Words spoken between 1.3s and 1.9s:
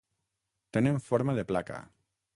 de placa.